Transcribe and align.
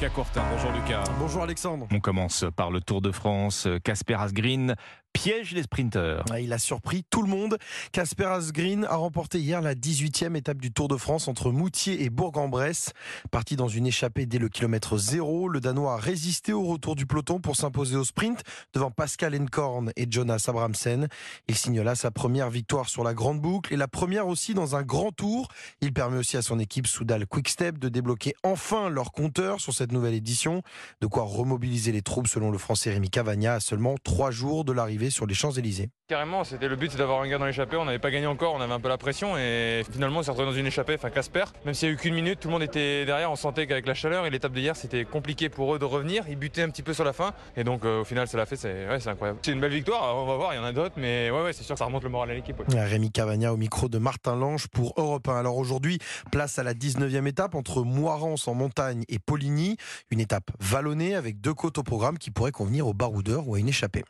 Lucas 0.00 0.14
Courtin. 0.14 0.42
Bonjour 0.50 0.72
Lucas. 0.72 1.04
Bonjour 1.18 1.42
Alexandre. 1.42 1.86
On 1.92 2.00
commence 2.00 2.46
par 2.56 2.70
le 2.70 2.80
Tour 2.80 3.02
de 3.02 3.12
France. 3.12 3.68
Casper 3.84 4.14
Asgreen 4.14 4.74
piège 5.12 5.52
les 5.52 5.64
sprinteurs. 5.64 6.24
Il 6.40 6.52
a 6.52 6.58
surpris 6.58 7.04
tout 7.10 7.22
le 7.22 7.28
monde. 7.28 7.58
Casper 7.92 8.26
Asgreen 8.26 8.84
a 8.84 8.96
remporté 8.96 9.38
hier 9.38 9.60
la 9.60 9.74
18e 9.74 10.36
étape 10.36 10.58
du 10.58 10.72
Tour 10.72 10.88
de 10.88 10.96
France 10.96 11.28
entre 11.28 11.50
Moutier 11.50 12.04
et 12.04 12.10
Bourg-en-Bresse. 12.10 12.92
Parti 13.30 13.56
dans 13.56 13.68
une 13.68 13.86
échappée 13.86 14.26
dès 14.26 14.38
le 14.38 14.48
kilomètre 14.48 14.98
zéro, 14.98 15.48
le 15.48 15.60
Danois 15.60 15.94
a 15.94 15.96
résisté 15.96 16.52
au 16.52 16.62
retour 16.62 16.96
du 16.96 17.06
peloton 17.06 17.40
pour 17.40 17.56
s'imposer 17.56 17.96
au 17.96 18.04
sprint 18.04 18.42
devant 18.72 18.90
Pascal 18.90 19.34
Enkorn 19.34 19.92
et 19.96 20.06
Jonas 20.10 20.44
Abramsen. 20.48 21.08
Il 21.48 21.56
signe 21.56 21.82
là 21.82 21.94
sa 21.94 22.10
première 22.10 22.50
victoire 22.50 22.88
sur 22.88 23.04
la 23.04 23.14
grande 23.14 23.40
boucle 23.40 23.74
et 23.74 23.76
la 23.76 23.88
première 23.88 24.26
aussi 24.26 24.54
dans 24.54 24.76
un 24.76 24.82
grand 24.82 25.12
tour. 25.12 25.48
Il 25.80 25.92
permet 25.92 26.18
aussi 26.18 26.36
à 26.36 26.42
son 26.42 26.58
équipe 26.58 26.86
Soudal 26.86 27.26
Quickstep 27.26 27.78
de 27.78 27.88
débloquer 27.88 28.34
enfin 28.42 28.88
leur 28.88 29.12
compteur 29.12 29.60
sur 29.60 29.74
cette 29.74 29.92
nouvelle 29.92 30.14
édition. 30.14 30.62
De 31.00 31.06
quoi 31.06 31.24
remobiliser 31.24 31.92
les 31.92 32.02
troupes 32.02 32.28
selon 32.28 32.50
le 32.50 32.58
français 32.58 32.90
Rémi 32.90 33.10
Cavagna 33.10 33.54
à 33.54 33.60
seulement 33.60 33.96
trois 34.02 34.30
jours 34.30 34.64
de 34.64 34.72
l'arrivée 34.72 34.99
sur 35.08 35.24
les 35.24 35.34
Champs-Élysées. 35.34 35.88
Carrément, 36.08 36.44
c'était 36.44 36.68
le 36.68 36.76
but, 36.76 36.94
d'avoir 36.96 37.22
un 37.22 37.28
gars 37.28 37.38
dans 37.38 37.46
l'échappée. 37.46 37.76
On 37.76 37.86
n'avait 37.86 37.98
pas 37.98 38.10
gagné 38.10 38.26
encore, 38.26 38.54
on 38.54 38.60
avait 38.60 38.72
un 38.72 38.80
peu 38.80 38.88
la 38.88 38.98
pression 38.98 39.38
et 39.38 39.82
finalement 39.90 40.18
on 40.18 40.22
s'est 40.22 40.30
retrouvé 40.30 40.50
dans 40.50 40.56
une 40.56 40.66
échappée, 40.66 40.96
enfin 40.96 41.08
Casper. 41.08 41.44
Même 41.64 41.72
s'il 41.72 41.88
n'y 41.88 41.92
a 41.92 41.94
eu 41.94 41.98
qu'une 41.98 42.14
minute, 42.14 42.40
tout 42.40 42.48
le 42.48 42.52
monde 42.52 42.62
était 42.62 43.06
derrière. 43.06 43.30
On 43.30 43.36
sentait 43.36 43.66
qu'avec 43.66 43.86
la 43.86 43.94
chaleur 43.94 44.26
et 44.26 44.30
l'étape 44.30 44.52
d'hier, 44.52 44.76
c'était 44.76 45.04
compliqué 45.04 45.48
pour 45.48 45.74
eux 45.74 45.78
de 45.78 45.84
revenir. 45.84 46.24
Ils 46.28 46.36
butaient 46.36 46.62
un 46.62 46.68
petit 46.68 46.82
peu 46.82 46.92
sur 46.92 47.04
la 47.04 47.12
fin 47.12 47.32
et 47.56 47.64
donc 47.64 47.84
euh, 47.84 48.00
au 48.00 48.04
final, 48.04 48.28
ça 48.28 48.36
l'a 48.36 48.44
fait. 48.44 48.56
C'est 48.56 48.88
ouais, 48.88 49.08
incroyable. 49.08 49.38
C'est 49.42 49.52
une 49.52 49.60
belle 49.60 49.72
victoire. 49.72 50.16
On 50.16 50.26
va 50.26 50.36
voir, 50.36 50.52
il 50.52 50.56
y 50.56 50.60
en 50.60 50.64
a 50.64 50.72
d'autres, 50.72 50.96
mais 50.96 51.30
ouais, 51.30 51.42
ouais 51.42 51.52
c'est 51.52 51.64
sûr 51.64 51.78
ça 51.78 51.84
remonte 51.86 52.02
le 52.02 52.10
moral 52.10 52.30
à 52.30 52.34
l'équipe. 52.34 52.60
Rémi 52.68 53.10
Cavagna 53.10 53.54
au 53.54 53.56
micro 53.56 53.88
de 53.88 53.98
Martin 53.98 54.36
Lange 54.36 54.66
pour 54.68 54.92
Europe 54.96 55.28
1. 55.28 55.36
Alors 55.36 55.56
aujourd'hui, 55.56 55.98
place 56.30 56.58
à 56.58 56.62
la 56.62 56.74
19e 56.74 57.26
étape 57.26 57.54
entre 57.54 57.82
Moirance 57.82 58.48
en 58.48 58.54
montagne 58.54 59.04
et 59.08 59.18
Poligny. 59.18 59.76
Une 60.10 60.20
étape 60.20 60.50
vallonnée 60.58 61.14
avec 61.14 61.40
deux 61.40 61.54
côtes 61.54 61.78
au 61.78 61.82
programme 61.82 62.18
qui 62.18 62.30
pourraient 62.30 62.52
convenir 62.52 62.86
aux 62.86 62.94
baroudeurs 62.94 63.48
ou 63.48 63.54
à 63.54 63.58
une 63.58 63.68
échappée. 63.68 64.04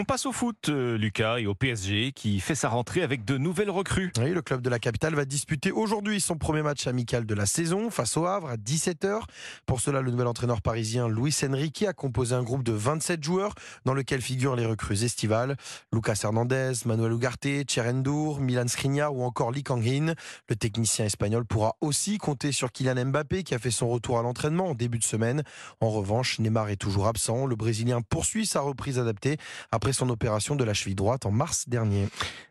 On 0.00 0.04
passe 0.04 0.24
au 0.24 0.32
foot, 0.32 0.70
euh, 0.70 0.96
Lucas, 0.96 1.40
et 1.40 1.46
au 1.46 1.54
PSG 1.54 2.12
qui 2.12 2.40
fait 2.40 2.54
sa 2.54 2.70
rentrée 2.70 3.02
avec 3.02 3.26
de 3.26 3.36
nouvelles 3.36 3.68
recrues. 3.68 4.10
Oui, 4.18 4.30
le 4.30 4.40
club 4.40 4.62
de 4.62 4.70
la 4.70 4.78
capitale 4.78 5.14
va 5.14 5.26
disputer 5.26 5.72
aujourd'hui 5.72 6.22
son 6.22 6.38
premier 6.38 6.62
match 6.62 6.86
amical 6.86 7.26
de 7.26 7.34
la 7.34 7.44
saison 7.44 7.90
face 7.90 8.16
au 8.16 8.24
Havre 8.24 8.48
à 8.48 8.56
17h. 8.56 9.20
Pour 9.66 9.82
cela, 9.82 10.00
le 10.00 10.10
nouvel 10.10 10.26
entraîneur 10.26 10.62
parisien 10.62 11.06
Luis 11.06 11.36
Enrique 11.46 11.82
a 11.82 11.92
composé 11.92 12.34
un 12.34 12.42
groupe 12.42 12.62
de 12.62 12.72
27 12.72 13.22
joueurs 13.22 13.52
dans 13.84 13.92
lequel 13.92 14.22
figurent 14.22 14.56
les 14.56 14.64
recrues 14.64 15.04
estivales 15.04 15.58
Lucas 15.92 16.18
Hernandez, 16.24 16.72
Manuel 16.86 17.12
Ugarte, 17.12 17.68
Cherendour, 17.68 18.40
Milan 18.40 18.68
Skriniar 18.68 19.14
ou 19.14 19.22
encore 19.22 19.52
Lee 19.52 19.64
Kangin. 19.64 20.14
Le 20.48 20.56
technicien 20.56 21.04
espagnol 21.04 21.44
pourra 21.44 21.76
aussi 21.82 22.16
compter 22.16 22.52
sur 22.52 22.72
Kylian 22.72 23.04
Mbappé 23.04 23.42
qui 23.42 23.54
a 23.54 23.58
fait 23.58 23.70
son 23.70 23.90
retour 23.90 24.18
à 24.18 24.22
l'entraînement 24.22 24.68
en 24.68 24.74
début 24.74 24.98
de 24.98 25.04
semaine. 25.04 25.42
En 25.82 25.90
revanche, 25.90 26.38
Neymar 26.38 26.70
est 26.70 26.76
toujours 26.76 27.06
absent. 27.06 27.44
Le 27.44 27.54
Brésilien 27.54 28.00
poursuit 28.00 28.46
sa 28.46 28.60
reprise 28.62 28.98
adaptée 28.98 29.36
après 29.70 29.89
son 29.92 30.08
opération 30.10 30.56
de 30.56 30.64
la 30.64 30.74
cheville 30.74 30.94
droite 30.94 31.26
en 31.26 31.30
mars 31.30 31.68
dernier. 31.68 32.08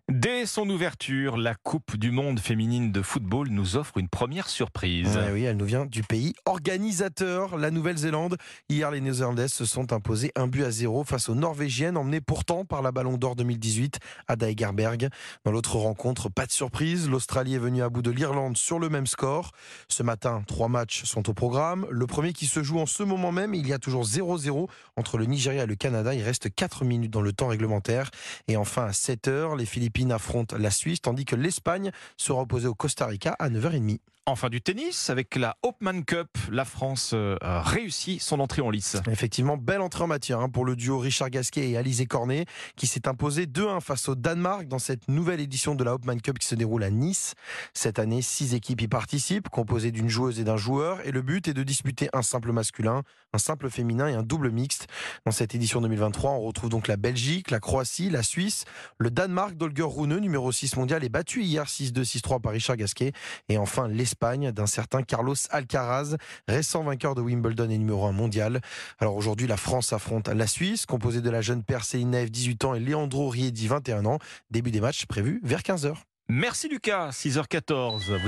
Dès 0.09 0.47
son 0.47 0.67
ouverture, 0.71 1.37
la 1.37 1.53
Coupe 1.53 1.95
du 1.95 2.09
monde 2.09 2.39
féminine 2.39 2.91
de 2.91 3.03
football 3.03 3.49
nous 3.49 3.75
offre 3.75 3.99
une 3.99 4.09
première 4.09 4.49
surprise. 4.49 5.19
oui, 5.31 5.43
elle 5.43 5.55
nous 5.55 5.65
vient 5.65 5.85
du 5.85 6.01
pays 6.01 6.33
organisateur, 6.45 7.59
la 7.59 7.69
Nouvelle-Zélande. 7.69 8.37
Hier, 8.69 8.89
les 8.89 9.01
Néerlandaises 9.01 9.53
se 9.53 9.65
sont 9.65 9.93
imposées 9.93 10.31
un 10.35 10.47
but 10.47 10.63
à 10.63 10.71
zéro 10.71 11.03
face 11.03 11.29
aux 11.29 11.35
Norvégiennes, 11.35 11.95
emmenées 11.95 12.21
pourtant 12.21 12.65
par 12.65 12.81
la 12.81 12.91
Ballon 12.91 13.17
d'Or 13.17 13.35
2018, 13.35 13.99
Ada 14.27 14.49
Egerberg. 14.49 15.09
Dans 15.45 15.51
l'autre 15.51 15.75
rencontre, 15.75 16.27
pas 16.27 16.47
de 16.47 16.51
surprise, 16.51 17.07
l'Australie 17.07 17.53
est 17.53 17.59
venue 17.59 17.83
à 17.83 17.89
bout 17.89 18.01
de 18.01 18.09
l'Irlande 18.09 18.57
sur 18.57 18.79
le 18.79 18.89
même 18.89 19.05
score. 19.05 19.51
Ce 19.89 20.01
matin, 20.01 20.41
trois 20.47 20.69
matchs 20.69 21.03
sont 21.03 21.29
au 21.29 21.35
programme. 21.35 21.85
Le 21.91 22.07
premier 22.07 22.33
qui 22.33 22.47
se 22.47 22.63
joue 22.63 22.79
en 22.79 22.87
ce 22.87 23.03
moment 23.03 23.31
même, 23.31 23.53
il 23.53 23.67
y 23.67 23.73
a 23.73 23.77
toujours 23.77 24.05
0-0 24.05 24.67
entre 24.95 25.19
le 25.19 25.25
Nigeria 25.25 25.65
et 25.65 25.67
le 25.67 25.75
Canada. 25.75 26.15
Il 26.15 26.23
reste 26.23 26.49
4 26.51 26.83
minutes 26.83 27.11
dans 27.11 27.18
le 27.21 27.33
temps 27.33 27.47
réglementaire. 27.47 28.11
Et 28.47 28.57
enfin, 28.57 28.85
à 28.85 28.93
7 28.93 29.27
heures, 29.27 29.55
les 29.55 29.65
Philippines 29.65 30.11
affronte 30.11 30.53
la 30.53 30.71
Suisse, 30.71 31.01
tandis 31.01 31.25
que 31.25 31.35
l'Espagne 31.35 31.91
sera 32.17 32.41
opposée 32.41 32.67
au 32.67 32.75
Costa 32.75 33.05
Rica 33.05 33.35
à 33.39 33.49
9h30. 33.49 33.99
Enfin 34.31 34.49
du 34.49 34.61
tennis, 34.61 35.09
avec 35.09 35.35
la 35.35 35.57
Hopman 35.63 36.03
Cup, 36.05 36.29
la 36.51 36.63
France 36.63 37.13
euh, 37.15 37.35
réussit 37.41 38.21
son 38.21 38.39
entrée 38.39 38.61
en 38.61 38.69
lice. 38.69 38.95
Effectivement, 39.09 39.57
belle 39.57 39.81
entrée 39.81 40.03
en 40.03 40.07
matière 40.07 40.39
hein, 40.39 40.49
pour 40.49 40.65
le 40.65 40.75
duo 40.75 40.99
Richard 40.99 41.31
Gasquet 41.31 41.67
et 41.67 41.77
Alizé 41.77 42.05
Cornet, 42.05 42.45
qui 42.75 42.85
s'est 42.85 43.07
imposé 43.07 43.47
2-1 43.47 43.81
face 43.81 44.07
au 44.07 44.13
Danemark 44.13 44.67
dans 44.67 44.77
cette 44.77 45.07
nouvelle 45.07 45.39
édition 45.39 45.73
de 45.73 45.83
la 45.83 45.95
Hopman 45.95 46.21
Cup 46.21 46.37
qui 46.37 46.45
se 46.45 46.53
déroule 46.53 46.83
à 46.83 46.91
Nice. 46.91 47.33
Cette 47.73 47.97
année, 47.97 48.21
six 48.21 48.53
équipes 48.53 48.81
y 48.81 48.87
participent, 48.87 49.49
composées 49.49 49.89
d'une 49.89 50.09
joueuse 50.09 50.39
et 50.39 50.43
d'un 50.43 50.57
joueur, 50.57 50.99
et 51.07 51.11
le 51.11 51.23
but 51.23 51.47
est 51.47 51.55
de 51.55 51.63
disputer 51.63 52.07
un 52.13 52.21
simple 52.21 52.51
masculin, 52.51 53.01
un 53.33 53.39
simple 53.39 53.71
féminin 53.71 54.09
et 54.09 54.13
un 54.13 54.23
double 54.23 54.51
mixte. 54.51 54.85
Dans 55.25 55.31
cette 55.31 55.55
édition 55.55 55.81
2023, 55.81 56.33
on 56.33 56.41
retrouve 56.41 56.69
donc 56.69 56.87
la 56.87 56.97
Belgique, 56.97 57.49
la 57.49 57.59
Croatie, 57.59 58.11
la 58.11 58.21
Suisse, 58.21 58.65
le 58.99 59.09
Danemark 59.09 59.55
d'Olger 59.55 59.87
Rune, 59.87 60.19
numéro 60.19 60.51
6 60.51 60.75
mondial, 60.75 61.03
est 61.03 61.09
battu 61.09 61.41
hier 61.41 61.65
6-2, 61.65 62.03
6-3 62.03 62.41
par 62.41 62.51
Richard 62.51 62.77
Gasquet, 62.77 63.11
et 63.47 63.57
enfin 63.57 63.87
l'Espagne 63.87 64.18
d'un 64.21 64.65
certain 64.65 65.01
Carlos 65.01 65.35
Alcaraz, 65.49 66.17
récent 66.47 66.83
vainqueur 66.83 67.15
de 67.15 67.21
Wimbledon 67.21 67.69
et 67.69 67.77
numéro 67.77 68.05
1 68.05 68.11
mondial. 68.11 68.59
Alors 68.99 69.15
aujourd'hui, 69.15 69.47
la 69.47 69.55
France 69.55 69.93
affronte 69.93 70.27
la 70.27 70.45
Suisse, 70.45 70.85
composée 70.85 71.21
de 71.21 71.29
la 71.29 71.39
jeune 71.41 71.63
Perséline 71.63 72.11
Naef, 72.11 72.29
18 72.29 72.65
ans, 72.65 72.73
et 72.75 72.81
Leandro 72.81 73.29
Riedi, 73.29 73.67
21 73.67 74.05
ans. 74.05 74.19
Début 74.51 74.71
des 74.71 74.81
matchs 74.81 75.05
prévus 75.05 75.39
vers 75.43 75.61
15h. 75.61 75.93
Merci 76.27 76.67
Lucas, 76.67 77.09
6h14. 77.11 78.21